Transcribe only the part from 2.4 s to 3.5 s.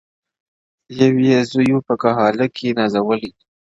کي نازولی-